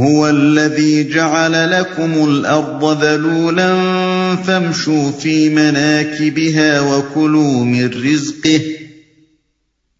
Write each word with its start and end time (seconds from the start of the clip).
هو 0.00 0.26
الذي 0.26 1.04
جعل 1.04 1.52
لكم 1.52 2.28
الأرض 2.28 3.02
ذلولا 3.02 3.74
فامشوا 4.44 5.20
في 5.20 5.48
مناكبها 5.48 6.80
وكلوا 6.80 7.64
من 7.64 7.84
رزقه، 7.84 8.62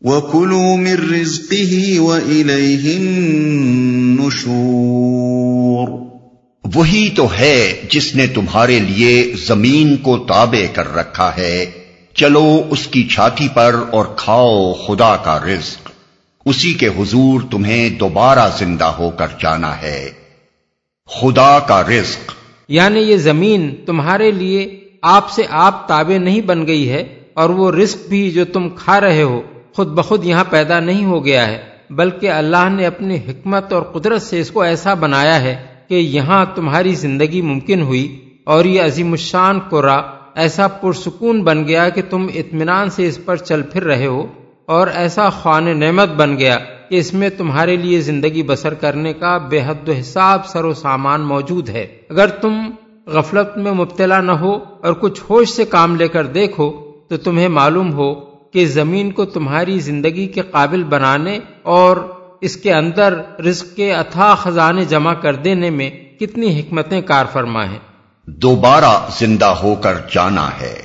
وكلوا 0.01 0.77
من 0.77 0.87
رزقه 0.87 1.99
وإليه 1.99 2.97
النشور. 2.97 5.89
وہی 6.75 7.11
تو 7.17 7.29
ہے 7.39 7.83
جس 7.91 8.15
نے 8.15 8.27
تمہارے 8.27 8.79
لیے 8.79 9.35
زمین 9.47 9.97
کو 9.97 10.19
تابع 10.19 10.67
کر 10.73 10.95
رکھا 10.95 11.33
ہے۔ 11.39 11.67
چلو 12.15 12.63
اس 12.71 12.87
کی 12.87 13.09
چھاتی 13.09 13.49
پر 13.55 13.77
اور 13.91 14.05
کھاؤ 14.17 14.73
خدا 14.73 15.17
کا 15.17 15.39
رزق۔ 15.39 15.96
اسی 16.47 16.75
کے 16.75 16.89
حضور 16.89 17.41
تمہیں 17.51 17.91
دوبارہ 17.91 18.49
زندہ 18.59 18.85
ہو 18.85 19.11
کر 19.11 19.27
جانا 19.41 19.83
ہے۔ 19.83 20.11
خدا 21.07 21.59
کا 21.59 21.83
رزق۔ 21.83 22.33
یعنی 22.69 23.01
یہ 23.01 23.17
زمین 23.17 23.75
تمہارے 23.87 24.31
لیے 24.31 24.81
آپ 25.03 25.31
سے 25.31 25.43
آپ 25.51 25.89
تابع 25.89 26.19
نہیں 26.19 26.41
بن 26.41 26.67
گئی 26.67 26.91
ہے 26.91 27.05
اور 27.35 27.51
وہ 27.51 27.73
رزق 27.73 28.09
بھی 28.09 28.31
جو 28.31 28.45
تم 28.45 28.69
کھا 28.69 29.01
رہے 29.01 29.23
ہو 29.23 29.43
خود 29.77 29.89
بخود 29.89 30.25
یہاں 30.25 30.45
پیدا 30.51 30.81
نہیں 30.81 31.05
ہو 31.05 31.25
گیا 31.25 31.47
ہے، 31.47 31.59
بلکہ 31.91 32.31
اللہ 32.31 32.69
نے 32.69 32.87
اپنی 32.87 33.17
حکمت 33.17 33.73
اور 33.73 33.83
قدرت 33.83 34.23
سے 34.23 34.41
اس 34.41 34.51
کو 34.51 34.63
ایسا 34.63 34.95
بنایا 34.95 35.41
ہے 35.41 35.65
کہ 35.89 35.95
یہاں 35.95 36.47
تمہاری 36.55 36.95
زندگی 36.95 37.43
ممکن 37.43 37.83
ہوئی 37.83 38.25
اور 38.45 38.65
یہ 38.65 38.83
عظیم 38.83 39.13
الشان 39.13 39.61
قرا 39.61 40.03
ایسا 40.35 40.69
پرسکون 40.69 41.43
بن 41.43 41.69
گیا 41.69 41.89
کہ 41.89 42.03
تم 42.11 42.27
اطمینان 42.35 42.91
سے 42.91 43.07
اس 43.07 43.19
پر 43.25 43.37
چل 43.37 43.63
پھر 43.63 43.85
رہے 43.85 44.07
ہو۔ 44.07 44.27
اور 44.67 44.87
ایسا 44.87 45.31
خوان 45.31 45.81
نعمت 45.81 46.09
بن 46.09 46.39
گیا 46.39 46.59
کہ 46.91 46.95
اس 46.97 47.15
میں 47.15 47.29
تمہارے 47.29 47.77
لیے 47.77 48.01
زندگی 48.01 48.43
بسر 48.43 48.75
کرنے 48.75 49.13
کا 49.13 49.39
بے 49.39 49.61
حد 49.67 49.89
و 49.89 49.93
حساب 49.93 50.47
سر 50.47 50.65
و 50.65 50.75
سامان 50.75 51.21
موجود 51.21 51.69
ہے۔ 51.69 51.87
اگر 52.11 52.27
تم 52.27 52.71
غفلت 53.07 53.59
میں 53.59 53.73
مبتلا 53.73 54.21
نہ 54.21 54.33
ہو 54.33 54.53
اور 54.55 54.93
کچھ 54.93 55.21
ہوش 55.31 55.49
سے 55.49 55.65
کام 55.65 55.97
لے 55.97 56.09
کر 56.09 56.27
دیکھو 56.27 56.93
تو 57.09 57.17
تمہیں 57.17 57.49
معلوم 57.49 57.93
ہو 57.93 58.15
کہ 58.51 58.67
زمین 58.67 59.11
کو 59.11 59.25
تمہاری 59.25 59.79
زندگی 59.79 60.27
کے 60.27 60.41
قابل 60.41 60.85
بنانے 60.85 61.39
اور 61.63 61.97
اس 62.41 62.57
کے 62.57 62.73
اندر 62.73 63.15
رزق 63.41 63.77
کے 63.77 63.95
اتھا 63.95 64.35
خزانے 64.35 64.85
جمع 64.85 65.15
کر 65.15 65.35
دینے 65.35 65.71
میں 65.71 65.91
کتنی 66.21 66.61
حکمتیں 66.61 67.01
کار 67.01 67.25
فرما 67.33 67.71
ہیں۔ 67.71 67.79
دوبارہ 68.27 69.09
زندہ 69.19 69.45
ہو 69.45 69.75
کر 69.75 69.95
جانا 70.13 70.49
ہے۔ 70.61 70.83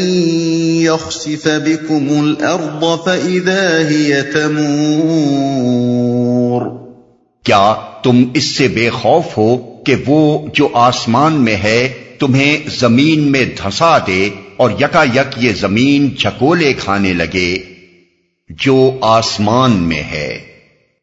يخسف 0.80 1.46
بكم 1.46 2.20
الأرض 2.20 2.84
فإذا 3.04 3.90
هي 3.90 4.14
تمور۔ 4.34 6.62
کیا 7.44 7.74
تم 8.02 8.24
اس 8.34 8.44
سے 8.44 8.68
بے 8.68 8.90
خوف 8.90 9.38
ہو 9.38 9.56
کہ 9.84 9.94
وہ 10.06 10.46
جو 10.54 10.68
آسمان 10.74 11.32
میں 11.32 11.56
ہے 11.56 12.05
تمہیں 12.18 12.68
زمین 12.68 13.32
میں 13.32 13.44
دھسا 13.44 13.98
دے 14.06 14.28
اور 14.56 14.70
یکا 14.70 15.02
یک 15.02 15.34
یہ 15.36 15.52
زمین 15.52 16.08
جھکولے 16.14 16.72
کھانے 16.72 17.12
لگے 17.12 17.56
جو 18.50 18.98
آسمان 19.00 19.72
میں 19.72 20.02
ہے۔ 20.02 20.38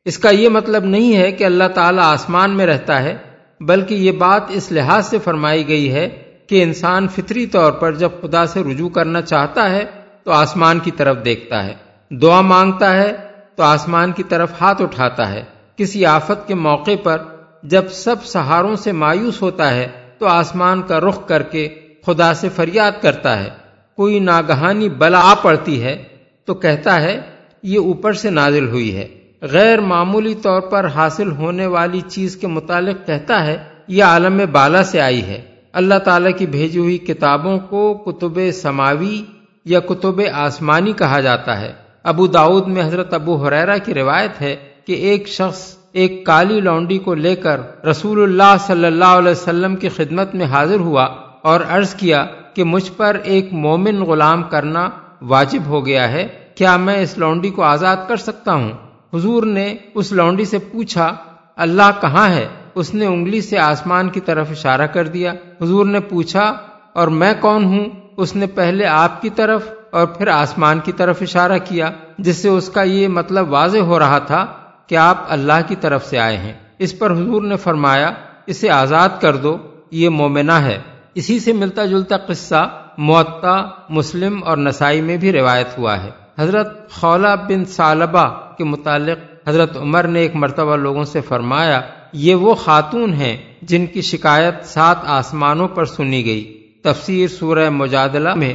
اس 0.06 0.18
کا 0.18 0.30
یہ 0.30 0.50
مطلب 0.50 0.86
نہیں 0.86 1.16
ہے 1.16 1.32
کہ 1.32 1.44
اللہ 1.44 1.68
تعالی 1.76 2.00
آسمان 2.02 2.58
میں 2.58 2.66
رہتا 2.66 3.04
ہے، 3.04 3.16
بلکہ 3.62 3.94
یہ 3.94 4.12
بات 4.12 4.42
اس 4.50 4.72
لحاظ 4.72 5.10
سے 5.10 5.18
فرمائی 5.24 5.68
گئی 5.68 5.92
ہے 5.94 6.10
کہ 6.48 6.64
انسان 6.64 7.08
فطری 7.08 7.46
طور 7.46 7.72
پر 7.72 7.96
جب 7.96 8.10
خدا 8.22 8.46
سے 8.46 8.64
رجوع 8.64 8.90
کرنا 8.90 9.22
چاہتا 9.22 9.70
ہے 9.72 9.86
تو 10.24 10.32
آسمان 10.32 10.80
کی 10.80 10.92
طرف 10.92 11.18
دیکھتا 11.26 11.66
ہے، 11.66 11.74
دعا 12.10 12.42
مانگتا 12.42 12.96
ہے 12.98 13.12
تو 13.56 13.64
آسمان 13.64 14.12
کی 14.12 14.24
طرف 14.24 14.52
ہاتھ 14.62 14.82
اٹھاتا 14.82 15.32
ہے۔ 15.32 15.44
کسی 15.78 16.06
آفت 16.06 16.48
کے 16.48 16.56
موقع 16.56 16.96
پر 17.04 17.22
جب 17.64 17.92
سب 17.92 18.26
سہاروں 18.26 18.76
سے 18.76 18.92
مایوس 18.92 19.42
ہوتا 19.42 19.74
ہے 19.74 19.88
تو 20.24 20.30
آسمان 20.30 20.82
کا 20.82 21.00
رخ 21.00 21.28
کر 21.28 21.44
کے 21.44 21.68
خدا 22.06 22.34
سے 22.34 22.50
فریاد 22.50 22.92
کرتا 23.02 23.44
ہے۔ 23.44 23.50
کوئی 23.96 24.20
ناگہانی 24.20 24.90
بلا 24.90 25.20
آ 25.20 25.34
پڑتی 25.34 25.84
ہے 25.84 26.04
تو 26.46 26.54
کہتا 26.54 27.02
ہے، 27.02 27.22
یہ 27.64 27.80
اوپر 27.80 28.14
سے 28.14 28.30
نازل 28.30 28.68
ہوئی 28.68 28.96
ہے۔ 28.96 29.08
غیر 29.42 29.80
معمولی 29.80 30.36
طور 30.36 30.62
پر 30.62 30.88
حاصل 30.88 31.32
ہونے 31.32 31.66
والی 31.66 32.02
چیز 32.02 32.36
کے 32.36 32.48
متعلق 32.48 33.08
کہتا 33.08 33.46
ہے، 33.46 33.58
یہ 33.88 34.04
عالم 34.04 34.42
بالا 34.52 34.84
سے 34.84 35.02
آئی 35.02 35.24
ہے۔ 35.24 35.42
اللہ 35.74 36.00
تعالی 36.00 36.32
کی 36.32 36.46
بھیجی 36.46 36.80
ہوئی 36.80 36.98
کتابوں 36.98 37.60
کو 37.60 37.94
کتب 37.94 38.40
سماوی 38.54 39.24
یا 39.66 39.80
کتب 39.80 40.22
آسمانی 40.34 40.94
کہا 40.94 41.20
جاتا 41.20 41.62
ہے۔ 41.62 41.74
ابو 42.04 42.28
داود 42.28 42.68
میں 42.68 42.84
حضرت 42.84 43.14
ابو 43.14 43.36
حریرا 43.36 43.78
کی 43.78 43.94
روایت 43.94 44.42
ہے 44.42 44.56
کہ 44.86 44.94
ایک 44.94 45.28
شخص 45.28 45.76
ایک 45.94 46.26
کالی 46.26 46.60
لونڈی 46.60 46.98
کو 46.98 47.14
لے 47.14 47.36
کر 47.36 47.86
رسول 47.86 48.24
اللہ 48.24 48.56
صلی 48.60 48.86
اللہ 48.86 49.06
علیہ 49.06 49.32
وسلم 49.32 49.76
کی 49.76 49.90
خدمت 49.90 50.36
میں 50.36 50.46
حاضر 50.46 50.80
ہوا 50.80 51.04
اور 51.42 51.60
عرض 51.70 51.94
کیا 51.96 52.26
کہ 52.54 52.64
مجھ 52.64 52.92
پر 52.98 53.18
ایک 53.24 53.54
مومن 53.54 54.02
غلام 54.02 54.44
کرنا 54.44 54.90
واجب 55.22 55.66
ہو 55.66 55.86
گیا 55.86 56.12
ہے، 56.12 56.28
کیا 56.56 56.78
میں 56.78 56.98
اس 56.98 57.18
لونڈی 57.18 57.50
کو 57.50 57.64
آزاد 57.64 57.98
کر 58.08 58.16
سکتا 58.16 58.54
ہوں؟ 58.54 58.72
حضور 59.14 59.44
نے 59.44 59.76
اس 59.96 60.12
لونڈی 60.12 60.46
سے 60.46 60.58
پوچھا، 60.60 61.16
اللہ 61.56 61.92
کہاں 62.02 62.30
ہے؟ 62.30 62.48
اس 62.76 62.94
نے 62.94 63.06
انگلی 63.06 63.42
سے 63.42 63.58
آسمان 63.58 64.10
کی 64.10 64.20
طرف 64.20 64.52
اشارہ 64.52 64.88
کر 64.88 65.08
دیا۔ 65.08 65.34
حضور 65.62 65.86
نے 65.86 66.00
پوچھا، 66.00 66.54
اور 66.94 67.08
میں 67.08 67.34
کون 67.40 67.64
ہوں؟ 67.64 67.86
اس 68.18 68.36
نے 68.36 68.48
پہلے 68.48 68.86
آپ 68.86 69.22
کی 69.22 69.30
طرف 69.30 69.62
اور 69.92 70.06
پھر 70.06 70.28
آسمان 70.28 70.80
کی 70.80 70.92
طرف 70.92 71.22
اشارہ 71.22 71.58
کیا، 71.64 71.92
جس 72.18 72.36
سے 72.36 72.50
اس 72.50 72.70
کا 72.70 72.84
یہ 72.84 73.08
مطلب 73.08 73.50
واضح 73.50 73.78
ہو 73.78 74.00
رہا 74.00 74.20
تھا۔ 74.20 74.46
کہ 74.88 74.96
آپ 74.96 75.26
اللہ 75.28 75.68
کی 75.68 75.76
طرف 75.76 76.06
سے 76.06 76.20
آئے 76.20 76.38
ہیں۔ 76.38 76.54
اس 76.80 77.00
پر 77.00 77.12
حضور 77.12 77.42
نے 77.42 77.58
فرمایا، 77.58 78.14
اسے 78.46 78.70
آزاد 78.70 79.10
کر 79.22 79.36
دو، 79.36 79.58
یہ 79.92 80.10
مومنہ 80.10 80.52
ہے۔ 80.52 80.80
اسی 81.16 81.40
سے 81.40 81.54
ملتا 81.54 81.86
جلتا 81.86 82.18
قصہ 82.18 82.82
معطا، 82.98 83.66
مسلم 83.90 84.44
اور 84.44 84.58
نسائی 84.58 85.02
میں 85.02 85.18
بھی 85.18 85.32
روایت 85.32 85.78
ہوا 85.78 86.04
ہے۔ 86.04 86.10
حضرت 86.40 86.92
خولہ 86.92 87.36
بن 87.48 87.66
سالبہ 87.66 88.56
کے 88.58 88.64
متعلق 88.64 89.48
حضرت 89.48 89.78
عمر 89.78 90.04
نے 90.04 90.20
ایک 90.20 90.36
مرتبہ 90.36 90.76
لوگوں 90.76 91.04
سے 91.04 91.22
فرمایا، 91.22 91.82
یہ 92.14 92.36
وہ 92.36 92.56
خاتون 92.56 93.14
ہیں 93.14 93.38
جن 93.62 93.86
کی 93.86 94.02
شکایت 94.02 94.66
سات 94.66 94.98
آسمانوں 95.04 95.68
پر 95.68 95.86
سنی 95.86 96.26
گئی۔ 96.26 96.68
تفسیر 96.84 97.28
سورہ 97.28 97.70
مجادلہ 97.70 98.34
میں 98.36 98.54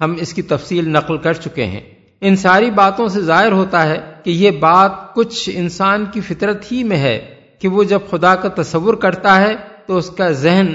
ہم 0.00 0.14
اس 0.18 0.34
کی 0.34 0.42
تفصیل 0.42 0.88
نقل 0.88 1.16
کر 1.16 1.32
چکے 1.32 1.66
ہیں۔ 1.66 1.80
ان 2.24 2.36
ساری 2.36 2.70
باتوں 2.70 3.08
سے 3.08 3.20
ظاہر 3.20 3.52
ہوتا 3.52 3.88
ہے 3.88 3.98
کہ 4.24 4.30
یہ 4.30 4.50
بات 4.50 5.14
کچھ 5.14 5.50
انسان 5.52 6.04
کی 6.12 6.20
فطرت 6.20 6.72
ہی 6.72 6.84
میں 6.84 6.96
ہے 6.96 7.34
کہ 7.58 7.68
وہ 7.68 7.84
جب 7.84 8.00
خدا 8.10 8.34
کا 8.34 8.62
تصور 8.62 8.94
کرتا 8.94 9.40
ہے 9.40 9.56
تو 9.86 9.96
اس 9.96 10.10
کا 10.10 10.30
ذہن 10.30 10.66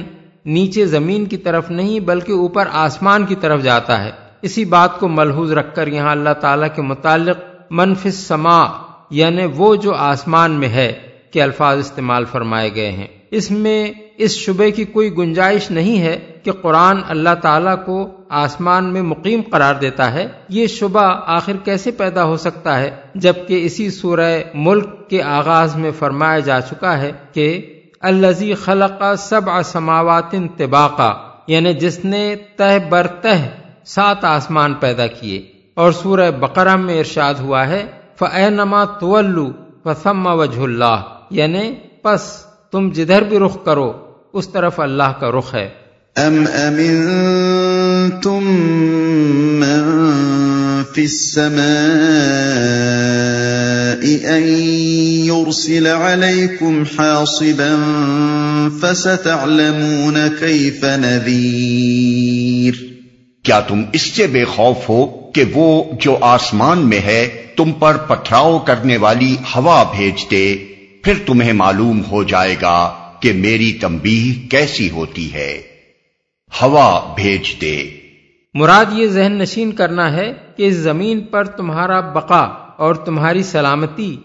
نیچے 0.46 0.85
زمین 0.85 1.25
کی 1.25 1.38
طرف 1.38 1.69
نہیں 1.69 2.00
بلکہ 2.00 2.31
اوپر 2.31 2.68
آسمان 2.72 3.25
کی 3.25 3.35
طرف 3.35 3.62
جاتا 3.62 4.03
ہے۔ 4.03 4.12
اسی 4.41 4.66
بات 4.66 5.00
کو 5.00 5.08
ملحوظ 5.08 5.52
رکھ 5.52 5.75
کر 5.75 5.88
یہاں 5.88 6.12
اللہ 6.12 6.34
تعالیٰ 6.41 6.68
کے 6.75 6.81
متعلق 6.81 7.38
منفی 7.69 8.12
سما 8.12 8.66
یعنی 9.09 9.46
وہ 9.56 9.75
جو 9.75 9.94
آسمان 9.94 10.52
میں 10.52 10.68
ہے 10.68 10.94
کہ 11.31 11.41
الفاظ 11.41 11.79
استعمال 11.79 12.25
فرمائے 12.25 12.75
گئے 12.75 12.91
ہیں۔ 12.91 13.08
اس 13.31 13.52
میں 13.52 13.91
اس 14.17 14.31
شبے 14.31 14.72
کی 14.72 14.83
کوئی 14.83 15.17
گنجائش 15.17 15.72
نہیں 15.72 16.01
ہے 16.01 16.19
کہ 16.44 16.51
قرآن 16.51 16.97
اللہ 17.07 17.35
تعالیٰ 17.41 17.85
کو 17.85 18.11
آسمان 18.29 18.94
میں 18.94 19.01
مقیم 19.01 19.41
قرار 19.51 19.75
دیتا 19.75 20.13
ہے، 20.13 20.28
یہ 20.50 20.67
شبہ 20.67 21.19
آخر 21.25 21.53
کیسے 21.63 21.91
پیدا 21.91 22.23
ہو 22.23 22.38
سکتا 22.38 22.79
ہے؟ 22.79 22.95
جبکہ 23.16 23.66
اسی 23.66 23.89
سورہ 23.89 24.41
ملک 24.53 25.09
کے 25.09 25.23
آغاز 25.23 25.75
میں 25.75 25.91
فرمایا 25.99 26.40
جا 26.40 26.61
چکا 26.61 26.97
ہے 27.02 27.11
کہ 27.34 27.75
الزی 28.02 28.53
خلق 28.53 29.03
سب 29.17 29.41
سماوات 29.66 30.35
طباقہ 30.58 31.17
یعنی 31.47 31.73
جس 31.73 32.05
نے 32.05 32.35
تہ 32.55 32.78
بر 32.90 33.08
تہ 33.08 33.47
سات 33.85 34.25
آسمان 34.25 34.73
پیدا 34.73 35.08
کیے۔ 35.08 35.46
اور 35.73 35.91
سورہ 35.91 36.31
بقرہ 36.31 36.75
میں 36.75 36.99
ارشاد 36.99 37.34
ہوا 37.34 37.67
ہے 37.67 37.85
فما 38.20 38.85
طلو 38.85 39.52
فسم 39.84 40.28
وجہ 40.28 40.61
اللہ 40.61 41.02
یعنی 41.29 41.75
پس 42.02 42.46
تم 42.72 42.90
جدھر 42.90 43.22
بھی 43.22 43.40
رخ 43.40 43.66
کرو 43.66 44.07
اس 44.34 44.47
طرف 44.47 44.79
اللہ 44.79 45.14
کا 45.20 45.32
رخ 45.32 45.56
ہے۔ 45.56 45.70
ام 46.16 46.46
امنتم 46.53 48.44
من 49.59 50.03
في 50.96 51.02
السماء 51.02 51.58
ان 54.28 54.44
يرسل 55.26 55.88
عليكم 55.88 56.84
حاصبا 57.00 57.76
فستعلمون 58.82 60.18
كيف 60.40 60.84
نذير۔ 60.84 62.73
کیا 63.44 63.59
تم 63.59 63.84
اس 63.94 64.02
سے 64.02 64.28
بے 64.28 64.46
خوف 64.46 64.90
ہو 64.90 65.06
کہ 65.06 65.44
وہ 65.53 65.84
جو 66.02 66.18
آسمان 66.22 66.80
میں 66.80 67.00
ہے 67.00 67.46
تم 67.56 67.72
پر 67.72 67.97
پتھراؤ 67.97 68.59
کرنے 68.59 68.97
والی 68.97 69.35
ہوا 69.56 69.84
بھیج 69.84 70.32
دے 70.32 70.56
پھر 71.03 71.14
تمہیں 71.26 71.53
معلوم 71.53 72.02
ہو 72.12 72.23
جائے 72.23 72.56
گا۔ 72.62 73.07
کہ 73.19 73.34
میری 73.34 73.73
تمبی 73.73 74.47
کیسی 74.52 74.90
ہوتی 74.90 75.34
ہے؟ 75.34 75.61
ہوا 76.61 77.14
بھیج 77.16 77.61
دے۔ 77.61 77.90
مراد 78.53 78.85
یہ 78.93 79.08
ذہن 79.08 79.31
نشین 79.31 79.72
کرنا 79.72 80.14
ہے 80.14 80.34
کہ 80.55 80.67
اس 80.67 80.73
زمین 80.73 81.19
پر 81.19 81.43
تمہارا 81.43 81.99
بقا 81.99 82.41
اور 82.78 82.96
تمہاری 82.96 83.43
سلامتی 83.43 84.17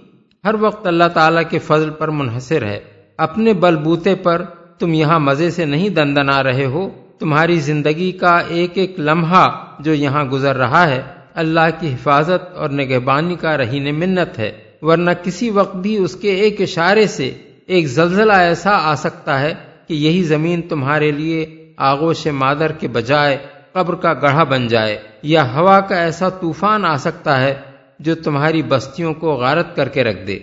ہر 0.44 0.54
وقت 0.60 0.86
اللہ 0.86 1.08
تعالی 1.14 1.40
کے 1.50 1.58
فضل 1.58 1.90
پر 1.90 2.08
منحصر 2.08 2.64
ہے۔ 2.64 2.80
اپنے 3.18 3.52
بل 3.52 3.76
بوتے 3.76 4.14
پر 4.14 4.44
تم 4.78 4.94
یہاں 4.94 5.18
مزے 5.18 5.50
سے 5.50 5.64
نہیں 5.64 5.88
دندن 5.88 6.30
آ 6.30 6.42
رہے 6.42 6.64
ہو۔ 6.64 6.90
تمہاری 7.18 7.60
زندگی 7.60 8.12
کا 8.12 8.38
ایک 8.38 8.70
ایک 8.74 8.94
لمحہ 8.98 9.50
جو 9.78 9.94
یہاں 9.94 10.24
گزر 10.24 10.56
رہا 10.56 10.90
ہے 10.90 11.02
اللہ 11.34 11.68
کی 11.80 11.92
حفاظت 11.92 12.52
اور 12.54 12.70
نگہبانی 12.70 13.34
کا 13.34 13.56
رہین 13.56 13.94
منت 13.94 14.38
ہے۔ 14.38 14.52
ورنہ 14.82 15.10
کسی 15.24 15.50
وقت 15.50 15.76
بھی 15.76 15.96
اس 15.96 16.16
کے 16.16 16.30
ایک 16.30 16.60
اشارے 16.60 17.06
سے 17.06 17.34
ایک 17.66 17.86
زلزلہ 17.86 18.32
ایسا 18.32 18.70
آ 18.70 18.94
سکتا 18.94 19.40
ہے 19.40 19.54
کہ 19.88 19.94
یہی 19.94 20.22
زمین 20.22 20.62
تمہارے 20.62 21.10
لیے 21.10 21.66
آگوش 21.76 22.26
مادر 22.26 22.72
کے 22.72 22.88
بجائے 22.88 23.36
قبر 23.72 23.94
کا 23.94 24.12
گڑھا 24.12 24.44
بن 24.44 24.66
جائے 24.66 24.98
یا 25.22 25.54
ہوا 25.54 25.80
کا 25.80 25.96
ایسا 25.96 26.28
طوفان 26.28 26.84
آ 26.84 26.96
سکتا 26.96 27.40
ہے 27.40 27.54
جو 27.98 28.14
تمہاری 28.14 28.62
بستیوں 28.62 29.14
کو 29.14 29.32
غارت 29.32 29.76
کر 29.76 29.88
کے 29.88 30.04
رکھ 30.04 30.26
دے۔ 30.26 30.38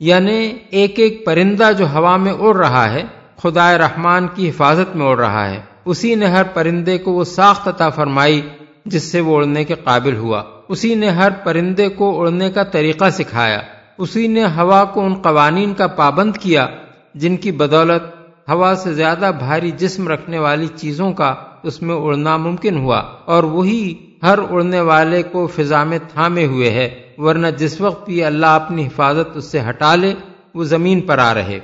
یعنی 0.00 0.52
ایک 0.70 0.98
ایک 0.98 1.26
پرندہ 1.26 1.70
جو 1.78 1.88
ہوا 1.88 2.16
میں 2.16 2.32
اڑ 2.32 2.56
رہا 2.56 2.92
ہے 2.92 3.02
خدا 3.36 3.78
رحمان 3.78 4.26
کی 4.34 4.48
حفاظت 4.48 4.96
میں 4.96 5.06
اڑ 5.06 5.18
رہا 5.18 5.50
ہے۔ 5.50 5.60
اسی 5.84 6.14
نے 6.14 6.26
ہر 6.26 6.42
پرندے 6.42 6.98
کو 6.98 7.12
وہ 7.12 7.24
ساخت 7.24 7.68
عطا 7.68 7.88
فرمائی۔ 7.88 8.42
جس 8.84 9.12
سے 9.12 9.20
وہ 9.20 9.36
اڑنے 9.36 9.64
کے 9.64 9.74
قابل 9.84 10.16
ہوا۔ 10.16 10.42
اسی 10.68 10.94
نے 10.94 11.08
ہر 11.08 11.30
پرندے 11.30 11.88
کو 11.88 12.20
اڑنے 12.20 12.50
کا 12.50 12.62
طریقہ 12.62 13.10
سکھایا۔ 13.12 13.60
اسی 13.98 14.26
نے 14.26 14.44
ہوا 14.44 14.84
کو 14.84 15.06
ان 15.06 15.14
قوانین 15.14 15.74
کا 15.74 15.86
پابند 15.86 16.36
کیا 16.36 16.66
جن 17.14 17.36
کی 17.36 17.52
بدولت 17.52 18.02
ہوا 18.48 18.74
سے 18.74 18.94
زیادہ 18.94 19.30
بھاری 19.38 19.70
جسم 19.70 20.08
رکھنے 20.08 20.38
والی 20.38 20.66
چیزوں 20.76 21.12
کا 21.12 21.34
اس 21.62 21.82
میں 21.82 21.94
اڑنا 21.94 22.36
ممکن 22.36 22.76
ہوا۔ 22.76 23.02
اور 23.24 23.44
وہی 23.44 23.94
ہر 24.22 24.38
اڑنے 24.50 24.80
والے 24.80 25.22
کو 25.22 25.46
فضا 25.46 25.84
میں 25.84 25.98
تھامے 26.12 26.46
ہوئے 26.46 26.70
ہے 26.70 27.02
ورنہ 27.18 27.46
جس 27.46 27.80
وقت 27.80 28.06
بھی 28.06 28.24
اللہ 28.24 28.46
اپنی 28.46 28.86
حفاظت 28.86 29.36
اس 29.36 29.44
سے 29.44 29.60
ہٹا 29.68 29.94
لے 29.94 30.14
وہ 30.54 30.64
زمین 30.64 31.00
پر 31.00 31.18
آ 31.18 31.34
رہے۔ 31.34 31.58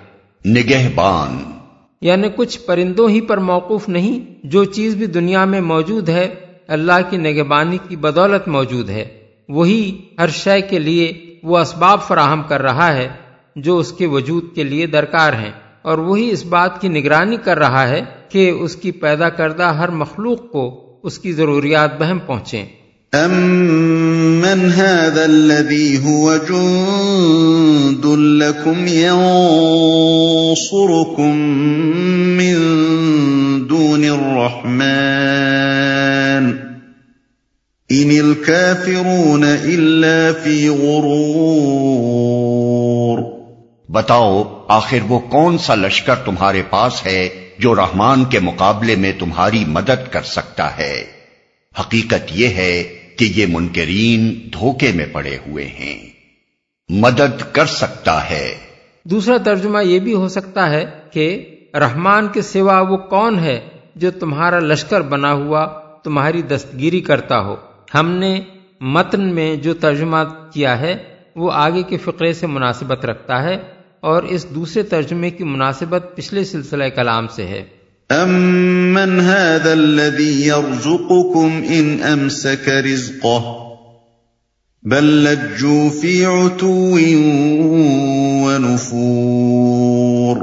نگہبان۔ 0.46 1.42
یعنی 2.00 2.28
کچھ 2.36 2.60
پرندوں 2.60 3.08
ہی 3.08 3.20
پر 3.20 3.38
موقف 3.38 3.88
نہیں 3.88 4.46
جو 4.46 4.64
چیز 4.64 4.94
بھی 4.94 5.06
دنیا 5.06 5.44
میں 5.44 5.60
موجود 5.60 6.08
ہے 6.08 6.34
اللہ 6.70 7.10
کی 7.10 7.16
نگبانی 7.16 7.78
کی 7.88 7.96
بدولت 7.96 8.48
موجود 8.48 8.90
ہے۔ 8.90 9.04
وہی 9.48 10.00
ہر 10.18 10.28
شے 10.28 10.60
کے 10.60 10.78
لیے 10.78 11.34
وہ 11.42 11.58
اسباب 11.58 12.02
فراہم 12.02 12.42
کر 12.42 12.62
رہا 12.62 12.96
ہے 12.96 13.08
جو 13.56 13.78
اس 13.78 13.92
کے 13.92 14.06
وجود 14.06 14.44
کے 14.54 14.64
لیے 14.64 14.86
درکار 14.86 15.32
ہیں۔ 15.32 15.50
اور 15.82 15.98
وہی 15.98 16.30
اس 16.30 16.44
بات 16.44 16.80
کی 16.80 16.88
نگرانی 16.88 17.36
کر 17.36 17.58
رہا 17.58 17.88
ہے 17.88 18.00
کہ 18.28 18.50
اس 18.50 18.76
کی 18.76 18.90
پیدا 18.90 19.28
کردہ 19.28 19.62
ہر 19.62 19.88
مخلوق 19.88 20.52
کو 20.52 20.92
اس 21.02 21.18
کی 21.18 21.32
ضروریات 21.32 22.00
بہم 22.00 22.18
پہنچیں۔ 22.18 22.66
امن 23.12 24.54
هذا 24.54 25.22
الذي 25.22 26.04
هو 26.04 26.36
جند 26.36 28.18
لكم 28.18 28.88
ينصركم 28.88 31.36
من 32.36 32.56
دون 33.70 34.04
الرحمن 34.04 36.59
ان 37.92 38.10
الكافرون 38.10 39.44
الا 39.44 40.44
في 40.44 40.68
غرور 40.68 43.18
بتاؤ 43.90 44.64
آخر 44.68 44.98
وہ 45.08 45.18
کون 45.18 45.58
سا 45.58 45.74
لشکر 45.74 46.14
تمہارے 46.14 46.62
پاس 46.70 47.06
ہے 47.06 47.28
جو 47.58 47.74
رحمان 47.74 48.24
کے 48.24 48.40
مقابلے 48.40 48.96
میں 48.96 49.12
تمہاری 49.18 49.64
مدد 49.68 50.10
کر 50.10 50.22
سکتا 50.22 50.78
ہے؟ 50.78 51.04
حقیقت 51.80 52.30
یہ 52.30 52.48
ہے 52.48 52.96
کہ 53.16 53.32
یہ 53.36 53.46
منکرین 53.48 54.48
دھوکے 54.52 54.92
میں 54.94 55.06
پڑے 55.12 55.38
ہوئے 55.46 55.66
ہیں۔ 55.66 56.08
مدد 56.88 57.42
کر 57.52 57.66
سکتا 57.66 58.30
ہے۔ 58.30 58.54
دوسرا 59.04 59.36
ترجمہ 59.36 59.84
یہ 59.84 59.98
بھی 59.98 60.14
ہو 60.14 60.28
سکتا 60.28 60.70
ہے 60.70 60.84
کہ 61.12 61.54
رحمان 61.74 62.28
کے 62.28 62.42
سوا 62.42 62.80
وہ 62.80 62.96
کون 62.96 63.38
ہے 63.38 63.60
جو 63.96 64.10
تمہارا 64.10 64.58
لشکر 64.58 65.00
بنا 65.00 65.32
ہوا 65.32 65.68
تمہاری 66.04 66.42
دستگیری 66.42 67.00
کرتا 67.00 67.40
ہو۔ 67.40 67.69
ہم 67.94 68.10
نے 68.10 68.40
متن 68.80 69.34
میں 69.34 69.56
جو 69.56 69.74
ترجمہ 69.74 70.16
کیا 70.52 70.80
ہے 70.80 70.96
وہ 71.36 71.50
آگے 71.52 71.82
کے 71.82 71.96
فقرے 71.96 72.32
سے 72.32 72.46
مناسبت 72.46 73.04
رکھتا 73.04 73.42
ہے 73.42 73.56
اور 74.00 74.22
اس 74.22 74.46
دوسرے 74.50 74.82
ترجمے 74.82 75.30
کی 75.30 75.44
مناسبت 75.44 76.12
پچھلے 76.16 76.44
سلسلہ 76.44 76.84
کلام 76.84 77.26
سے 77.28 77.46
ہے۔ 77.46 77.64
امن 78.08 79.20
هذا 79.20 79.72
الذي 79.72 80.46
يرزقكم 80.46 81.60
ان 81.68 81.96
امسك 82.02 82.68
رزقه؟ 82.68 83.64
بل 84.82 85.04
لجوا 85.04 86.00
في 86.00 86.24
عتو 86.24 86.96
ونفور۔ 88.46 90.36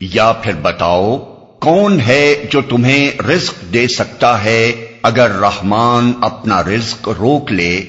یا 0.00 0.32
پھر 0.32 0.52
بتاؤ 0.62 1.18
کون 1.60 2.00
ہے 2.00 2.46
جو 2.50 2.60
تمہیں 2.60 3.10
رزق 3.22 3.54
دے 3.72 3.88
سکتا 3.88 4.44
ہے 4.44 4.81
اگر 5.02 5.30
رحمان 5.30 6.12
اپنا 6.20 6.62
رزق 6.62 7.08
روک 7.08 7.52
لے، 7.52 7.80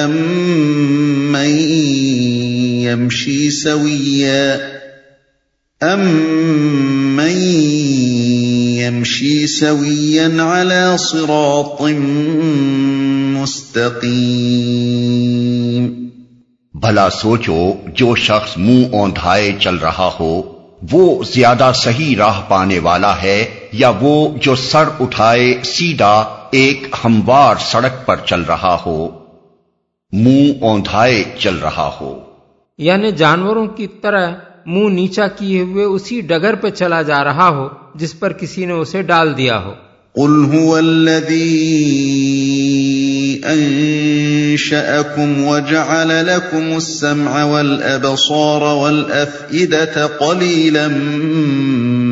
امن 0.02 1.50
يمشي 2.83 3.50
سويا 3.50 4.57
امن 5.81 6.79
يمشي 8.90 9.47
سويا 9.47 10.42
على 10.42 10.99
صراط 10.99 11.82
مستقيم۔ 13.40 16.11
بھلا 16.75 17.11
سوچو 17.11 17.73
جو 17.94 18.14
شخص 18.14 18.56
منہ 18.56 18.85
اوندھائے 18.92 19.52
چل 19.61 19.76
رہا 19.76 20.11
ہو 20.20 20.42
وہ 20.92 21.23
زیادہ 21.23 21.73
صحیح 21.75 22.16
راہ 22.16 22.40
پانے 22.49 22.78
والا 22.78 23.23
ہے 23.23 23.44
یا 23.73 23.92
وہ 24.00 24.28
جو 24.42 24.54
سر 24.54 24.85
اٹھائے 25.00 25.61
سیدھا 25.64 26.44
ایک 26.50 26.97
ہموار 27.04 27.54
سڑک 27.61 28.06
پر 28.06 28.16
چل 28.16 28.40
رہا 28.40 28.76
ہو؟ 28.87 29.09
منہ 30.12 30.52
اوندھائے 30.61 31.25
چل 31.38 31.56
رہا 31.56 31.90
ہو۔ 32.00 32.18
یعنی 32.78 33.12
جانوروں 33.12 33.66
کی 33.66 33.87
طرح 33.87 34.32
منہ 34.67 34.95
نیچا 34.95 35.26
کیے 35.26 35.61
ہوئے 35.61 35.85
اسی 35.85 36.21
ڈگر 36.21 36.55
پہ 36.55 36.69
چلا 36.69 37.02
جا 37.02 37.25
رہا 37.25 37.49
ہو 37.49 37.69
جس 37.95 38.19
پر 38.19 38.33
کسی 38.33 38.67
نے 38.67 38.73
اسے 38.73 39.02
ڈال 39.02 39.37
دیا 39.37 39.64
ہو۔ 39.64 39.73
قل 40.14 40.59
هو 40.59 40.75
الذي 40.75 41.81
انشأكم 43.45 45.49
وجعل 45.49 46.09
لكم 46.09 46.75
السمع 46.75 47.45
والابصار 47.45 48.61
والافئدة 48.61 50.07
قليلا 50.19 50.88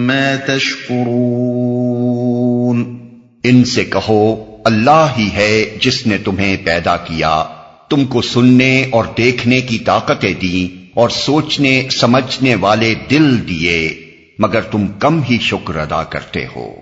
ما 0.06 0.34
تشكرون۔ 0.46 2.98
ان 3.44 3.64
سے 3.64 3.84
کہو 3.84 4.44
اللہ 4.64 5.06
ہی 5.18 5.28
ہے 5.34 5.78
جس 5.80 6.06
نے 6.06 6.18
تمہیں 6.18 6.56
پیدا 6.64 6.96
کیا۔ 6.96 7.44
تم 7.90 8.04
کو 8.04 8.22
سننے 8.22 8.88
اور 8.92 9.04
دیکھنے 9.18 9.60
کی 9.60 9.78
طاقتیں 9.78 10.34
دی 10.42 10.68
اور 10.98 11.08
سوچنے، 11.08 11.88
سمجھنے 12.00 12.54
والے 12.54 12.94
دل 13.10 13.48
دیے، 13.48 13.94
مگر 14.38 14.60
تم 14.60 14.86
کم 14.86 15.22
ہی 15.22 15.38
شکر 15.40 15.76
ادا 15.76 16.04
کرتے 16.04 16.46
ہو۔ 16.56 16.74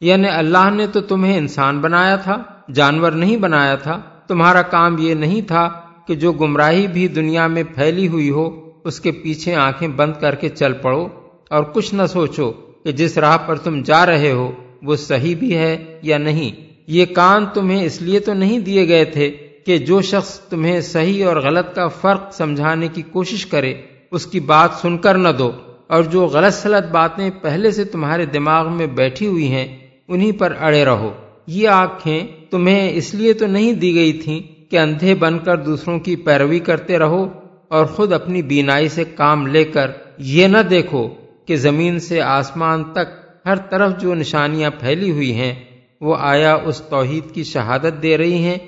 یعنی 0.00 0.28
اللہ 0.28 0.70
نے 0.70 0.86
تو 0.86 1.00
تمہیں 1.00 1.38
انسان 1.38 1.78
بنایا 1.78 2.16
تھا، 2.16 2.42
جانور 2.74 3.12
نہیں 3.12 3.36
بنایا 3.36 3.74
تھا، 3.76 4.00
تمہارا 4.28 4.62
کام 4.62 4.96
یہ 4.98 5.14
نہیں 5.14 5.40
تھا 5.40 5.68
کہ 6.06 6.14
جو 6.14 6.32
گمراہی 6.32 6.86
بھی 6.86 7.08
دنیا 7.08 7.46
میں 7.46 7.62
پھیلی 7.74 8.08
ہوئی 8.08 8.30
ہو، 8.30 8.72
اس 8.84 9.00
کے 9.00 9.12
پیچھے 9.12 9.54
آنکھیں 9.54 9.88
بند 9.88 10.12
کر 10.20 10.34
کے 10.34 10.48
چل 10.48 10.72
پڑو۔ 10.72 11.08
اور 11.50 11.64
کچھ 11.64 11.94
نہ 11.94 12.06
سوچو 12.06 12.52
کہ 12.84 12.92
جس 12.92 13.18
راہ 13.18 13.36
پر 13.36 13.56
تم 13.56 13.82
جا 13.82 14.06
رہے 14.06 14.32
ہو، 14.32 14.52
وہ 14.82 14.96
صحیح 14.96 15.36
بھی 15.36 15.56
ہے 15.56 15.98
یا 16.02 16.18
نہیں۔ 16.18 16.50
یہ 16.86 17.06
کان 17.06 17.46
تمہیں 17.54 17.84
اس 17.84 18.02
لیے 18.02 18.20
تو 18.20 18.34
نہیں 18.34 18.58
دیے 18.58 18.88
گئے 18.88 19.04
تھے 19.04 19.36
کہ 19.70 19.78
جو 19.78 20.00
شخص 20.00 20.40
تمہیں 20.40 20.80
صحیح 20.80 21.26
اور 21.26 21.36
غلط 21.36 21.74
کا 21.74 21.88
فرق 21.88 22.32
سمجھانے 22.32 22.88
کی 22.88 23.02
کوشش 23.02 23.46
کرے، 23.46 23.74
اس 24.10 24.26
کی 24.26 24.40
بات 24.40 24.70
سن 24.82 24.98
کر 24.98 25.14
نہ 25.14 25.28
دو۔ 25.38 25.50
اور 25.86 26.02
جو 26.02 26.26
غلط 26.26 26.54
سلط 26.54 26.90
باتیں 26.90 27.30
پہلے 27.42 27.70
سے 27.70 27.84
تمہارے 27.84 28.26
دماغ 28.26 28.72
میں 28.72 28.86
بیٹھی 28.86 29.26
ہوئی 29.26 29.52
ہیں، 29.52 29.78
انہی 30.08 30.32
پر 30.32 30.54
اڑے 30.60 30.84
رہو۔ 30.84 31.12
یہ 31.46 31.68
آنکھیں 31.68 32.26
تمہیں 32.50 32.90
اس 32.94 33.14
لیے 33.14 33.32
تو 33.32 33.46
نہیں 33.46 33.72
دی 33.72 33.94
گئی 33.94 34.12
تھیں 34.12 34.70
کہ 34.70 34.78
اندھے 34.78 35.14
بن 35.14 35.38
کر 35.38 35.56
دوسروں 35.56 35.98
کی 35.98 36.16
پیروی 36.16 36.58
کرتے 36.58 36.98
رہو 36.98 37.28
اور 37.68 37.84
خود 37.84 38.12
اپنی 38.12 38.42
بینائی 38.42 38.88
سے 38.88 39.04
کام 39.04 39.46
لے 39.46 39.64
کر 39.64 39.90
یہ 40.18 40.46
نہ 40.46 40.58
دیکھو 40.58 41.08
کہ 41.46 41.56
زمین 41.56 41.98
سے 41.98 42.20
آسمان 42.20 42.84
تک 42.84 43.18
ہر 43.46 43.56
طرف 43.56 44.00
جو 44.00 44.14
نشانیاں 44.14 44.70
پھیلی 44.80 45.10
ہوئی 45.10 45.34
ہیں، 45.34 45.54
وہ 46.00 46.16
آیا 46.20 46.54
اس 46.54 46.82
توحید 46.90 47.34
کی 47.34 47.44
شہادت 47.44 48.02
دے 48.02 48.18
رہی 48.18 48.44
ہیں 48.44 48.58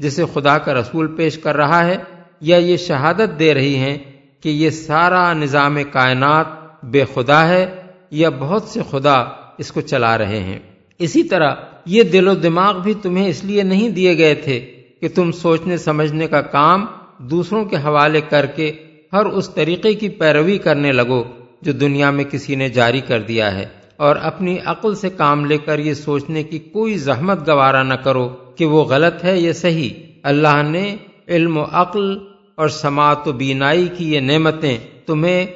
جسے 0.00 0.24
خدا 0.34 0.58
کا 0.58 0.74
رسول 0.74 1.16
پیش 1.16 1.38
کر 1.38 1.56
رہا 1.56 1.86
ہے، 1.86 1.96
یا 2.40 2.56
یہ 2.56 2.76
شہادت 2.76 3.38
دے 3.38 3.54
رہی 3.54 3.76
ہیں 3.76 3.98
کہ 4.40 4.48
یہ 4.48 4.70
سارا 4.70 5.32
نظام 5.32 5.76
کائنات 5.92 6.46
بے 6.84 7.04
خدا 7.14 7.48
ہے، 7.48 7.66
یا 8.10 8.28
بہت 8.28 8.62
سے 8.62 8.80
خدا 8.90 9.24
اس 9.58 9.72
کو 9.72 9.80
چلا 9.80 10.18
رہے 10.18 10.40
ہیں۔ 10.40 10.58
اسی 10.98 11.22
طرح 11.22 11.54
یہ 11.86 12.02
دل 12.02 12.28
و 12.28 12.34
دماغ 12.34 12.78
بھی 12.78 12.94
تمہیں 12.94 13.28
اس 13.28 13.44
لیے 13.44 13.62
نہیں 13.62 13.88
دیے 13.88 14.18
گئے 14.18 14.34
تھے 14.34 14.60
کہ 15.00 15.08
تم 15.14 15.32
سوچنے 15.32 15.76
سمجھنے 15.76 16.26
کا 16.26 16.40
کام 16.40 16.86
دوسروں 17.18 17.64
کے 17.64 17.76
حوالے 17.76 18.20
کر 18.20 18.46
کے 18.46 18.72
ہر 19.12 19.24
اس 19.24 19.50
طریقے 19.54 19.94
کی 19.94 20.08
پیروی 20.08 20.58
کرنے 20.58 20.92
لگو 20.92 21.24
جو 21.62 21.72
دنیا 21.72 22.10
میں 22.10 22.24
کسی 22.24 22.54
نے 22.54 22.68
جاری 22.68 23.00
کر 23.00 23.20
دیا 23.20 23.54
ہے۔ 23.54 23.66
اور 23.96 24.16
اپنی 24.16 24.56
عقل 24.64 24.94
سے 24.94 25.10
کام 25.10 25.44
لے 25.44 25.58
کر 25.58 25.78
یہ 25.78 25.94
سوچنے 25.94 26.42
کی 26.42 26.58
کوئی 26.58 26.96
زحمت 26.98 27.48
گوارا 27.48 27.82
نہ 27.82 27.94
کرو۔ 27.94 28.36
کہ 28.60 28.66
وہ 28.66 28.84
غلط 28.84 29.24
ہے 29.24 29.40
یا 29.40 29.52
صحیح۔ 29.52 29.88
اللہ 30.22 30.70
نے 30.70 30.96
علم 31.28 31.56
و 31.56 31.64
عقل 31.72 32.18
اور 32.54 32.68
سماعت 32.68 33.28
و 33.28 33.32
بینائی 33.32 33.88
کی 33.96 34.14
یہ 34.14 34.20
نعمتیں 34.20 34.78
تمہیں 35.06 35.46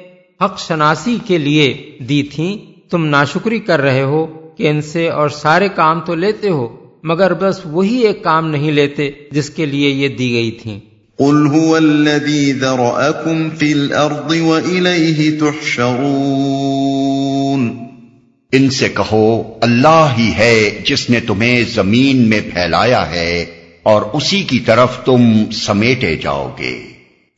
حق 0.43 0.59
شناسی 0.59 1.17
کے 1.27 1.37
لیے 1.37 1.91
دی 2.09 2.23
تھیں۔ 2.23 2.57
تم 2.89 3.05
ناشکری 3.05 3.59
کر 3.59 3.81
رہے 3.81 4.03
ہو 4.03 4.49
کہ 4.57 4.69
ان 4.69 4.81
سے 4.81 5.09
اور 5.09 5.29
سارے 5.29 5.69
کام 5.69 5.99
تو 5.99 6.15
لیتے 6.15 6.49
ہو، 6.49 6.75
مگر 7.03 7.33
بس 7.33 7.61
وہی 7.65 7.97
ایک 7.97 8.23
کام 8.23 8.49
نہیں 8.49 8.71
لیتے 8.71 9.11
جس 9.31 9.49
کے 9.49 9.65
لیے 9.65 9.89
یہ 9.89 10.07
دی 10.07 10.33
گئی 10.33 10.51
تھیں۔ 10.51 10.79
قل 11.17 11.59
هو 11.59 11.75
الذي 11.75 12.51
ذرأكم 12.51 13.49
في 13.49 13.71
الأرض 13.71 14.41
وإليه 14.41 15.39
تحشرون۔ 15.39 17.84
ان 18.51 18.69
سے 18.69 18.89
کہو 18.89 19.57
اللہ 19.61 20.13
ہی 20.17 20.31
ہے 20.37 20.81
جس 20.85 21.09
نے 21.09 21.19
تمہیں 21.19 21.63
زمین 21.73 22.17
میں 22.17 22.41
پھیلایا 22.53 23.11
ہے 23.11 23.45
اور 23.83 24.01
اسی 24.01 24.43
کی 24.43 24.59
طرف 24.59 25.05
تم 25.05 25.51
سمیٹے 25.51 26.15
جاؤ 26.15 26.51
گے۔ 26.59 26.79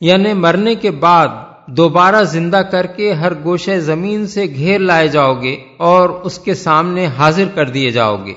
یعنی 0.00 0.32
مرنے 0.32 0.74
کے 0.74 0.90
بعد 0.90 1.28
دوبارہ 1.66 2.24
زندہ 2.24 2.56
کر 2.56 2.86
کے 2.86 3.12
ہر 3.12 3.32
گوشے 3.44 3.80
زمین 3.80 4.26
سے 4.26 4.44
گھیر 4.44 4.78
لائے 4.78 5.08
جاؤ 5.08 5.42
گے 5.42 5.56
اور 5.76 6.10
اس 6.10 6.38
کے 6.38 6.54
سامنے 6.54 7.06
حاضر 7.06 7.44
کر 7.54 7.64
دیے 7.64 7.90
جاؤ 7.90 8.26
گے۔ 8.26 8.32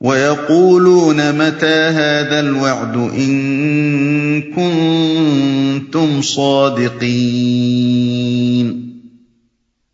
وَيَقُولُونَ 0.00 1.16
مَتَى 1.16 1.94
هَذَا 1.94 2.38
الْوَعْدُ 2.38 3.14
إِن 3.14 4.40
كُنتُمْ 4.40 6.24
صَادِقِينَ؟ 6.24 8.87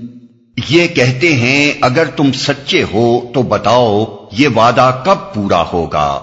یہ 0.69 0.87
کہتے 0.87 1.33
ہیں، 1.33 1.73
اگر 1.81 2.04
تم 2.16 2.33
سچے 2.33 2.83
ہو 2.83 3.31
تو 3.35 3.43
بتاؤ 3.43 4.04
یہ 4.33 4.49
وعدہ 4.57 5.02
کب 5.04 5.35
پورا 5.35 5.64
ہوگا؟ 5.73 6.21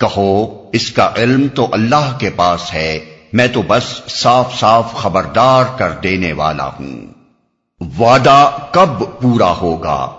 کہو، 0.00 0.62
اس 0.72 0.90
کا 0.90 1.10
علم 1.16 1.46
تو 1.54 1.68
اللہ 1.72 2.16
کے 2.18 2.30
پاس 2.36 2.74
ہے، 2.74 2.98
میں 3.32 3.46
تو 3.46 3.62
بس 3.68 4.02
صاف 4.08 4.60
صاف 4.60 4.94
خبردار 4.94 5.64
کر 5.78 5.90
دینے 6.02 6.32
والا 6.32 6.66
ہوں۔ 6.66 7.13
وعدہ 7.98 8.50
کب 8.70 9.20
پورا 9.20 9.52
ہوگا؟ 9.62 10.10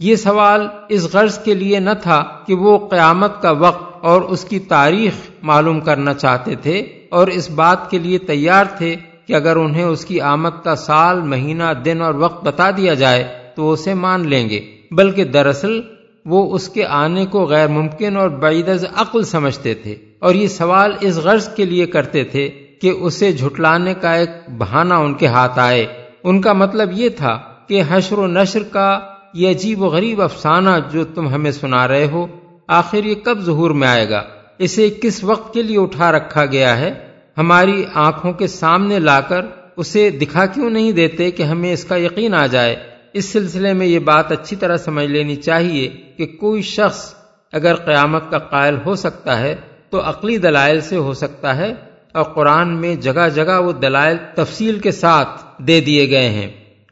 یہ 0.00 0.16
سوال 0.16 0.66
اس 0.88 1.12
غرض 1.12 1.38
کے 1.38 1.54
لیے 1.54 1.78
نہ 1.78 1.90
تھا 2.02 2.24
کہ 2.46 2.54
وہ 2.54 2.88
قیامت 2.88 3.42
کا 3.42 3.50
وقت 3.50 4.04
اور 4.04 4.22
اس 4.22 4.44
کی 4.44 4.58
تاریخ 4.58 5.12
معلوم 5.42 5.80
کرنا 5.80 6.14
چاہتے 6.14 6.54
تھے 6.54 6.78
اور 7.10 7.26
اس 7.26 7.50
بات 7.50 7.90
کے 7.90 7.98
لیے 7.98 8.18
تیار 8.18 8.64
تھے 8.78 8.96
کہ 9.26 9.32
اگر 9.32 9.56
انہیں 9.56 9.84
اس 9.84 10.04
کی 10.04 10.20
آمد 10.20 10.64
کا 10.64 10.76
سال، 10.76 11.20
مہینہ، 11.20 11.64
دن 11.84 12.02
اور 12.02 12.14
وقت 12.14 12.44
بتا 12.44 12.70
دیا 12.70 12.94
جائے 12.94 13.38
تو 13.54 13.72
اسے 13.72 13.94
مان 13.94 14.28
لیں 14.28 14.48
گے۔ 14.50 14.60
بلکہ 14.90 15.24
دراصل 15.24 15.80
وہ 16.26 16.54
اس 16.54 16.68
کے 16.68 16.86
آنے 16.86 17.26
کو 17.26 17.44
غیر 17.44 17.68
ممکن 17.68 18.16
اور 18.16 18.28
بعید 18.28 18.68
از 18.68 18.84
عقل 18.96 19.22
سمجھتے 19.22 19.74
تھے 19.74 19.96
اور 20.18 20.34
یہ 20.34 20.46
سوال 20.46 20.92
اس 21.00 21.16
غرض 21.16 21.48
کے 21.48 21.64
لیے 21.64 21.86
کرتے 21.86 22.24
تھے 22.24 22.48
کہ 22.80 22.90
اسے 22.90 23.32
جھٹلانے 23.32 23.94
کا 23.94 24.12
ایک 24.12 24.30
بہانہ 24.58 24.94
ان 24.94 25.14
کے 25.14 25.26
ہاتھ 25.26 25.58
آئے۔ 25.58 25.99
ان 26.24 26.40
کا 26.40 26.52
مطلب 26.52 26.90
یہ 26.92 27.08
تھا 27.08 27.38
کہ 27.68 27.82
حشر 27.88 28.18
و 28.18 28.26
نشر 28.26 28.62
کا 28.62 29.00
یہ 29.34 29.50
عجیب 29.50 29.82
و 29.82 29.86
غریب 29.86 30.22
افسانہ 30.22 30.70
جو 30.92 31.04
تم 31.04 31.28
ہمیں 31.28 31.50
سنا 31.50 31.88
رہے 31.88 32.06
ہو، 32.12 32.26
آخر 32.66 33.04
یہ 33.04 33.14
کب 33.14 33.40
ظہور 33.40 33.70
میں 33.70 33.88
آئے 33.88 34.10
گا؟ 34.10 34.22
اسے 34.58 34.90
کس 35.02 35.24
وقت 35.24 35.54
کے 35.54 35.62
لیے 35.62 35.78
اٹھا 35.78 36.12
رکھا 36.12 36.46
گیا 36.46 36.78
ہے؟ 36.78 36.94
ہماری 37.38 37.84
آنکھوں 37.94 38.32
کے 38.32 38.46
سامنے 38.46 38.98
لا 38.98 39.20
کر 39.20 39.40
اسے 39.76 40.10
دکھا 40.10 40.46
کیوں 40.46 40.70
نہیں 40.70 40.92
دیتے 40.92 41.30
کہ 41.30 41.42
ہمیں 41.42 41.72
اس 41.72 41.84
کا 41.84 41.96
یقین 41.96 42.34
آ 42.34 42.46
جائے؟ 42.46 42.76
اس 43.12 43.24
سلسلے 43.24 43.72
میں 43.72 43.86
یہ 43.86 43.98
بات 43.98 44.32
اچھی 44.32 44.56
طرح 44.56 44.76
سمجھ 44.76 45.06
لینی 45.06 45.36
چاہیے 45.36 45.88
کہ 46.16 46.26
کوئی 46.26 46.62
شخص 46.62 47.14
اگر 47.52 47.74
قیامت 47.74 48.30
کا 48.30 48.38
قائل 48.38 48.76
ہو 48.86 48.94
سکتا 48.94 49.40
ہے 49.40 49.56
تو 49.90 50.00
عقلی 50.08 50.36
دلائل 50.36 50.80
سے 50.80 50.96
ہو 50.96 51.12
سکتا 51.12 51.56
ہے۔ 51.56 51.74
اور 52.12 52.24
قرآن 52.24 52.68
میں 52.76 52.94
جگہ 52.94 53.28
جگہ 53.34 53.60
وہ 53.64 53.72
دلائل 53.72 54.16
تفصیل 54.34 54.78
کے 54.78 54.90
ساتھ 54.90 55.44
دے 55.58 55.80
دیے 55.80 56.10
گئے 56.10 56.28
ہیں۔ 56.28 56.50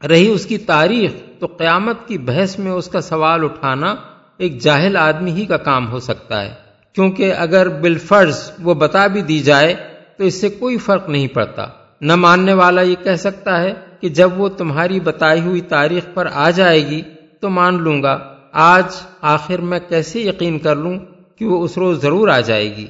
رہی 0.09 0.29
اس 0.29 0.47
کی 0.47 0.59
تاریخ، 0.59 1.11
تو 1.39 1.47
قیامت 1.47 2.09
کی 2.09 2.19
بحث 2.19 2.59
میں 2.59 2.73
اس 2.73 2.89
کا 2.89 3.01
سوال 3.01 3.45
اٹھانا 3.45 3.95
ایک 4.39 4.59
جاہل 4.59 4.97
آدمی 4.97 5.31
ہی 5.31 5.47
کا 5.47 5.57
کام 5.57 5.91
ہو 5.91 5.99
سکتا 5.99 6.43
ہے۔ 6.43 6.55
کیونکہ 6.95 7.35
اگر 7.35 7.69
بالفرض 7.69 8.51
وہ 8.63 8.75
بتا 8.75 9.07
بھی 9.07 9.23
دی 9.23 9.39
جائے، 9.39 9.75
تو 10.19 10.25
اس 10.25 10.41
سے 10.41 10.49
کوئی 10.49 10.77
فرق 10.77 11.09
نہیں 11.09 11.27
پڑتا۔ 11.27 11.67
نہ 12.01 12.17
ماننے 12.17 12.53
والا 12.53 12.81
یہ 12.81 12.95
کہہ 13.05 13.15
سکتا 13.15 13.61
ہے 13.61 13.75
کہ 14.01 14.09
جب 14.09 14.41
وہ 14.41 14.49
تمہاری 14.49 15.01
بتائی 15.01 15.41
ہوئی 15.41 15.61
تاریخ 15.61 16.03
پر 16.15 16.29
آ 16.35 16.51
جائے 16.51 16.87
گی، 16.87 17.03
تو 17.41 17.49
مان 17.49 17.83
لوں 17.83 18.03
گا، 18.03 18.19
آج 18.53 18.85
آخر 19.21 19.59
میں 19.59 19.81
کیسے 19.89 20.21
یقین 20.21 20.59
کر 20.59 20.77
لوں 20.77 20.99
کہ 21.39 21.45
وہ 21.45 21.65
اس 21.65 21.79
روز 21.79 22.03
ضرور 22.03 22.29
آ 22.29 22.41
جائے 22.41 22.77
گی۔ 22.77 22.87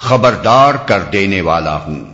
خبردار 0.00 0.74
کر 0.86 0.98
دینے 1.12 1.40
والا 1.40 1.76
ہوں۔ 1.76 2.04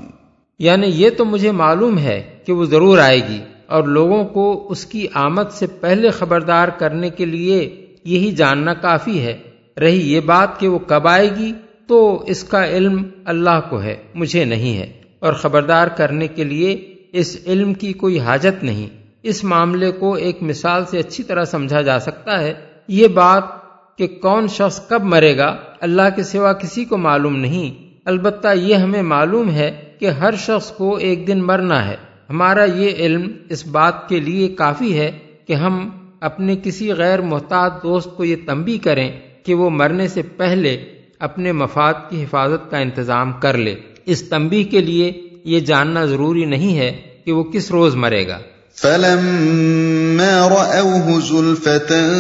یعنی 0.59 0.87
یہ 0.87 1.11
تو 1.11 1.25
مجھے 1.25 1.51
معلوم 1.51 1.99
ہے 1.99 2.39
کہ 2.47 2.53
وہ 2.53 2.65
ضرور 2.65 2.99
آئے 2.99 3.29
گی 3.29 3.41
اور 3.67 3.85
لوگوں 3.85 4.25
کو 4.25 4.67
اس 4.71 4.87
کی 4.87 5.07
آمد 5.15 5.53
سے 5.53 5.67
پہلے 5.67 6.11
خبردار 6.11 6.69
کرنے 6.69 7.11
کے 7.11 7.25
لیے 7.25 7.87
یہی 8.05 8.33
جاننا 8.33 8.75
کافی 8.75 9.21
ہے۔ 9.21 9.37
رہی 9.81 10.13
یہ 10.13 10.21
بات 10.21 10.61
کہ 10.61 10.69
وہ 10.69 10.79
کب 10.79 11.09
آئے 11.09 11.31
گی 11.31 11.53
تو 11.87 12.25
اس 12.27 12.45
کا 12.45 12.69
علم 12.69 13.03
اللہ 13.25 13.61
کو 13.71 13.83
ہے، 13.83 13.97
مجھے 14.15 14.45
نہیں 14.45 14.79
ہے۔ 14.79 14.93
اور 15.19 15.33
خبردار 15.33 15.87
کرنے 15.87 16.29
کے 16.29 16.45
لیے 16.45 16.95
اس 17.13 17.37
علم 17.47 17.75
کی 17.75 17.93
کوئی 17.93 18.21
حاجت 18.21 18.65
نہیں۔ 18.65 18.87
اس 19.23 19.45
معاملے 19.45 19.93
کو 19.93 20.15
ایک 20.15 20.43
مثال 20.43 20.85
سے 20.85 20.99
اچھی 20.99 21.25
طرح 21.25 21.45
سمجھا 21.45 21.81
جا 21.81 21.99
سکتا 21.99 22.41
ہے۔ 22.41 22.55
یہ 22.89 23.09
بات 23.09 23.56
کہ 23.97 24.07
کون 24.07 24.49
شخص 24.49 24.89
کب 24.89 25.05
مرے 25.05 25.37
گا، 25.37 25.57
اللہ 25.81 26.03
کے 26.17 26.23
سوا 26.23 26.53
کسی 26.53 26.85
کو 26.85 26.97
معلوم 26.97 27.37
نہیں۔ 27.37 27.95
البتہ 28.05 28.49
یہ 28.55 28.75
ہمیں 28.75 29.03
معلوم 29.03 29.51
ہے 29.51 29.83
کہ 29.99 30.11
ہر 30.11 30.35
شخص 30.35 30.71
کو 30.71 30.97
ایک 30.97 31.27
دن 31.27 31.43
مرنا 31.43 31.89
ہے۔ 31.89 31.97
ہمارا 32.31 32.65
یہ 32.65 32.91
علم 32.99 33.33
اس 33.49 33.67
بات 33.67 34.09
کے 34.09 34.21
لیے 34.21 34.49
کافی 34.49 34.99
ہے 34.99 35.13
کہ 35.47 35.53
ہم 35.53 35.89
اپنے 36.21 36.57
کسی 36.63 36.93
غیر 36.93 37.21
محتاط 37.21 37.83
دوست 37.83 38.17
کو 38.17 38.25
یہ 38.25 38.37
تنبی 38.47 38.79
کریں 38.79 39.11
کہ 39.43 39.55
وہ 39.55 39.71
مرنے 39.71 40.09
سے 40.09 40.23
پہلے 40.23 40.85
اپنے 41.19 41.53
مفاد 41.53 41.95
کی 42.11 42.23
حفاظت 42.23 42.71
کا 42.71 42.79
انتظام 42.79 43.33
کر 43.33 43.57
لے۔ 43.57 43.75
اس 44.07 44.29
تنبی 44.29 44.65
کے 44.65 44.81
لیے 44.81 45.29
یہ 45.45 45.61
جاننا 45.61 46.05
ضروری 46.05 46.45
نہیں 46.45 46.79
ہے 46.79 47.03
کہ 47.25 47.33
وہ 47.33 47.45
کس 47.45 47.71
روز 47.71 47.97
مرے 47.97 48.29
گا۔ 48.29 48.39
فلما 48.77 50.49
رأوه 50.49 51.21
زلفة 51.21 52.11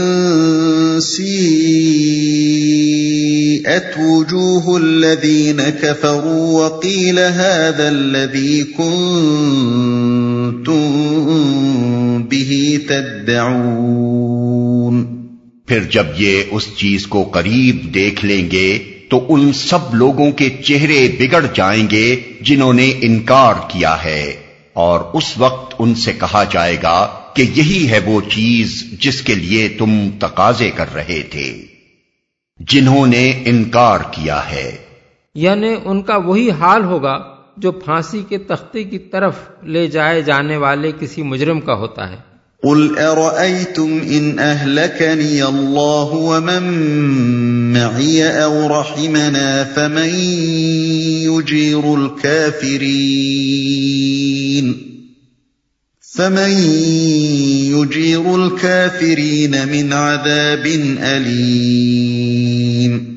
سيئت 0.98 3.98
وجوه 3.98 4.76
الذين 4.76 5.62
كفروا 5.82 6.64
وقيل 6.64 7.18
هذا 7.18 7.88
الذي 7.88 8.62
كنتم 8.62 9.42
به 12.22 12.80
تدعون 12.88 15.16
پھر 15.66 15.80
جب 15.90 16.06
یہ 16.16 16.42
اس 16.50 16.66
چیز 16.76 17.06
کو 17.06 17.22
قریب 17.22 17.94
دیکھ 17.94 18.24
لیں 18.24 18.50
گے، 18.50 18.78
تو 19.10 19.26
ان 19.28 19.52
سب 19.52 19.94
لوگوں 19.94 20.30
کے 20.30 20.48
چہرے 20.64 21.16
بگڑ 21.20 21.46
جائیں 21.54 21.90
گے 21.90 22.20
جنہوں 22.40 22.72
نے 22.72 22.92
انکار 23.00 23.54
کیا 23.68 23.96
ہے۔ 24.04 24.45
اور 24.76 25.00
اس 25.12 25.38
وقت 25.38 25.74
ان 25.78 25.94
سے 25.94 26.12
کہا 26.12 26.44
جائے 26.44 26.76
گا 26.82 27.18
کہ 27.34 27.42
یہی 27.42 27.90
ہے 27.90 28.00
وہ 28.04 28.20
چیز 28.20 28.84
جس 29.00 29.22
کے 29.22 29.34
لیے 29.34 29.68
تم 29.68 30.08
تقاضے 30.20 30.70
کر 30.70 30.94
رہے 30.94 31.22
تھے، 31.22 31.62
جنہوں 32.58 33.06
نے 33.06 33.42
انکار 33.46 33.98
کیا 34.10 34.50
ہے۔ 34.50 34.76
یعنی 35.34 35.74
ان 35.84 36.02
کا 36.02 36.16
وہی 36.16 36.50
حال 36.50 36.84
ہوگا 36.84 37.36
جو 37.56 37.72
پھانسی 37.72 38.22
کے 38.28 38.38
تختے 38.38 38.84
کی 38.84 38.98
طرف 38.98 39.34
لے 39.62 39.86
جائے 39.86 40.22
جانے 40.22 40.56
والے 40.56 40.92
کسی 41.00 41.22
مجرم 41.22 41.60
کا 41.60 41.74
ہوتا 41.74 42.10
ہے۔ 42.10 42.35
قل 42.62 42.98
ارأيتم 42.98 44.00
ان 44.00 44.38
اهلكني 44.38 45.44
الله 45.44 46.04
ومن 46.04 46.62
معي 47.72 48.42
او 48.42 48.80
رحمنا 48.80 49.64
فمن 49.64 50.08
يجير 51.24 51.94
الكافرين 51.94 54.76
فمن 56.02 56.50
يجير 57.74 58.44
الكافرين 58.44 59.68
من 59.68 59.92
عذاب 59.92 60.96
أليم 61.00 63.16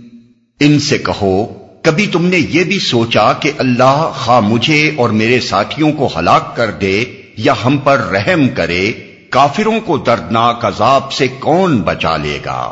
ان 0.59 0.79
سے 0.79 0.97
کہو، 0.97 1.45
کبھی 1.81 2.07
تم 2.07 2.25
نے 2.25 2.39
یہ 2.49 2.63
بھی 2.63 2.79
سوچا 2.79 3.33
کہ 3.33 3.51
اللہ 3.57 4.11
خواہ 4.15 4.39
مجھے 4.39 4.91
اور 4.97 5.09
میرے 5.09 5.39
ساتھیوں 5.39 5.91
کو 5.91 6.09
ہلاک 6.17 6.55
کر 6.55 6.71
دے 6.71 7.05
یا 7.37 7.53
ہم 7.65 7.77
پر 7.77 7.99
رحم 7.99 8.49
کرے؟ 8.49 8.91
کافروں 9.29 9.79
کو 9.85 9.97
دردناک 9.97 10.65
عذاب 10.65 11.11
سے 11.11 11.27
کون 11.39 11.81
بچا 11.81 12.17
لے 12.17 12.39
گا؟ 12.45 12.71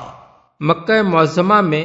مکہ 0.59 1.01
معظمہ 1.01 1.61
میں 1.61 1.83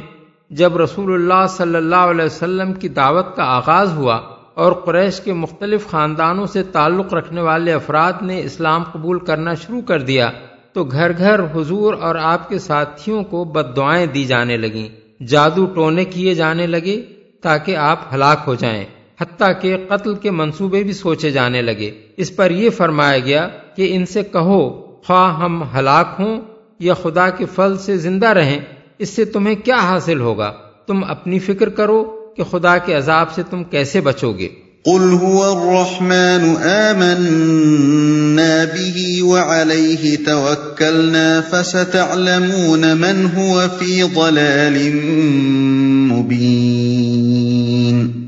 جب 0.51 0.77
رسول 0.77 1.13
اللہ 1.15 1.47
صلی 1.49 1.77
اللہ 1.77 2.11
علیہ 2.11 2.25
وسلم 2.25 2.73
کی 2.73 2.89
دعوت 2.89 3.37
کا 3.37 3.45
آغاز 3.45 3.93
ہوا 3.93 4.15
اور 4.55 4.73
قریش 4.73 5.21
کے 5.21 5.33
مختلف 5.33 5.91
خاندانوں 5.91 6.47
سے 6.47 6.63
تعلق 6.63 7.15
رکھنے 7.15 7.41
والے 7.41 7.73
افراد 7.73 8.23
نے 8.23 8.41
اسلام 8.41 8.83
قبول 8.93 9.19
کرنا 9.19 9.55
شروع 9.55 9.81
کر 9.81 10.01
دیا، 10.01 10.31
تو 10.73 10.85
گھر 10.85 11.19
گھر 11.19 11.41
حضور 11.55 11.95
اور 11.95 12.15
آپ 12.15 12.49
کے 12.49 12.59
ساتھیوں 12.59 13.23
کو 13.25 13.45
بد 13.45 13.77
دعائیں 13.77 14.07
دی 14.07 14.25
جانے 14.25 14.57
لگیں، 14.57 14.89
جادو 15.25 15.67
ٹونے 15.67 16.05
کیے 16.05 16.35
جانے 16.35 16.67
لگے 16.67 17.01
تاکہ 17.43 17.77
آپ 17.77 18.15
ہلاک 18.15 18.39
ہو 18.47 18.55
جائیں، 18.55 18.85
حتیٰ 19.21 19.53
کہ 19.61 19.77
قتل 19.89 20.15
کے 20.15 20.31
منصوبے 20.31 20.83
بھی 20.83 20.93
سوچے 20.93 21.31
جانے 21.31 21.63
لگے۔ 21.63 21.91
اس 22.17 22.37
پر 22.37 22.51
یہ 22.51 22.71
فرمایا 22.71 23.19
گیا 23.19 23.49
کہ 23.77 23.97
ان 23.97 24.07
سے 24.07 24.23
کہو 24.23 24.93
خواہ 25.07 25.41
ہم 25.41 25.63
ہلاک 25.79 26.15
ہوں 26.19 26.41
یا 26.81 26.95
خدا 26.95 27.31
کے 27.31 27.45
فل 27.55 27.79
سے 27.79 27.97
زندہ 27.97 28.27
رہیں 28.27 28.61
اس 28.99 29.09
سے 29.09 29.25
تمہیں 29.25 29.55
کیا 29.55 29.77
حاصل 29.77 30.21
ہوگا؟ 30.21 30.53
تم 30.87 31.05
اپنی 31.05 31.39
فکر 31.39 31.69
کرو 31.69 32.19
کہ 32.37 32.43
خدا 32.43 32.79
کے 32.79 32.95
عذاب 32.95 33.33
سے 33.33 33.43
تم 33.51 33.65
کیسے 33.65 34.01
بچو 34.01 34.33
گے۔ 34.33 34.49
قل 34.85 35.01
هو 35.01 35.43
الرحمن 35.43 36.67
آمنا 36.67 38.65
به 38.75 39.21
وعليه 39.21 40.25
توكلنا 40.25 41.41
فستعلمون 41.51 42.81
من 42.81 43.41
هو 43.41 43.63
في 43.79 44.03
ضلال 44.03 45.01
مبين۔ 46.13 48.27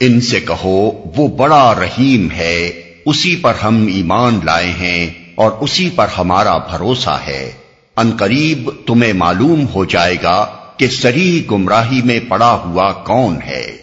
ان 0.00 0.20
سے 0.20 0.40
کہو 0.40 0.90
وہ 1.16 1.28
بڑا 1.28 1.74
رحیم 1.80 2.30
ہے۔ 2.30 2.85
اسی 3.06 3.36
پر 3.36 3.52
ہم 3.62 3.86
ایمان 3.86 4.40
لائے 4.44 4.70
ہیں 4.70 5.32
اور 5.34 5.50
اسی 5.60 5.90
پر 5.90 6.06
ہمارا 6.18 6.58
بھروسہ 6.58 7.18
ہے۔ 7.26 7.52
ان 7.96 8.10
قریب 8.18 8.70
تمہیں 8.86 9.12
معلوم 9.12 9.66
ہو 9.74 9.84
جائے 9.84 10.16
گا 10.22 10.46
کہ 10.76 10.86
سری 10.86 11.46
گمراہی 11.50 12.02
میں 12.04 12.20
پڑا 12.28 12.62
ہوا 12.64 12.92
کون 12.92 13.36
ہے۔ 13.46 13.76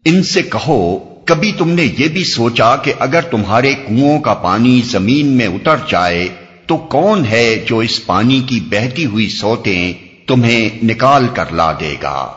ان 0.05 0.23
سے 0.23 0.43
کہو 0.43 0.99
کبھی 1.25 1.53
تم 1.59 1.69
نے 1.69 1.89
یہ 1.99 2.09
بھی 2.09 2.25
سوچا 2.25 2.77
کہ 2.77 2.93
اگر 2.99 3.21
تمہارے 3.21 3.75
کنووں 3.75 4.21
کا 4.21 4.35
پانی 4.35 4.81
زمین 4.91 5.27
میں 5.27 5.47
اتر 5.47 5.77
جائے 5.89 6.29
تو 6.67 6.77
کون 6.77 7.25
ہے 7.25 7.65
جو 7.69 7.79
اس 7.79 8.07
پانی 8.07 8.41
کی 8.41 8.61
بہتی 8.61 9.07
ہوئی 9.07 9.29
سوتیں 9.29 9.93
تمہیں 10.27 10.85
نکال 10.85 11.29
کر 11.35 11.53
لا 11.53 11.73
دے 11.73 11.95
گا؟ 12.03 12.29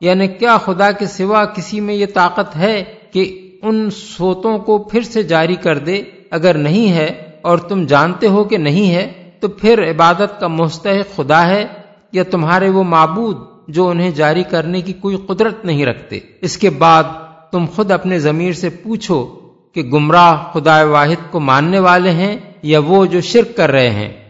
یعنی 0.00 0.28
کیا 0.28 0.56
خدا 0.64 0.90
کے 0.92 1.06
سوا 1.06 1.44
کسی 1.44 1.80
میں 1.80 1.94
یہ 1.94 2.06
طاقت 2.14 2.56
ہے 2.56 2.84
کہ 3.10 3.50
ان 3.62 3.90
سوتوں 3.90 4.58
کو 4.58 4.78
پھر 4.78 5.02
سے 5.02 5.22
جاری 5.22 5.56
کر 5.56 5.78
دے؟ 5.78 6.02
اگر 6.30 6.54
نہیں 6.54 6.92
ہے 6.92 7.32
اور 7.42 7.58
تم 7.58 7.86
جانتے 7.86 8.26
ہو 8.26 8.44
کہ 8.44 8.56
نہیں 8.56 8.94
ہے، 8.94 9.12
تو 9.40 9.48
پھر 9.48 9.90
عبادت 9.90 10.40
کا 10.40 10.46
مستحق 10.46 11.16
خدا 11.16 11.46
ہے، 11.46 11.66
یا 12.12 12.22
تمہارے 12.22 12.68
وہ 12.68 12.84
معبود 12.84 13.36
جو 13.68 13.88
انہیں 13.88 14.10
جاری 14.10 14.42
کرنے 14.42 14.80
کی 14.80 14.92
کوئی 14.92 15.16
قدرت 15.26 15.64
نہیں 15.64 15.86
رکھتے؟ 15.86 16.18
اس 16.40 16.58
کے 16.58 16.70
بعد 16.70 17.04
تم 17.52 17.64
خود 17.74 17.90
اپنے 17.90 18.18
ضمیر 18.18 18.52
سے 18.52 18.68
پوچھو 18.68 19.26
کہ 19.74 19.82
گمراہ 19.82 20.42
خدا 20.52 20.84
واحد 20.84 21.32
کو 21.32 21.40
ماننے 21.40 21.78
والے 21.78 22.10
ہیں 22.10 22.36
یا 22.66 22.78
وہ 22.78 23.06
جو 23.06 23.20
شرک 23.20 23.56
کر 23.56 23.70
رہے 23.70 23.90
ہیں۔ 23.90 24.25